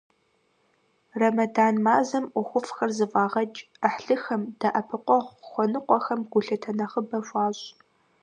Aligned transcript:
Рэмэдан 1.19 1.75
мазэм 1.85 2.25
ӀуэхуфӀхэр 2.31 2.91
зэфӀагъэкӀ, 2.97 3.63
Ӏыхьлыхэм, 3.81 4.41
дэӀэпыкъуэгъу 4.59 5.35
хуэныкъуэхэм 5.49 6.19
гулъытэ 6.31 6.71
нэхъыбэ 6.77 7.17
хуащӀ. 7.27 7.65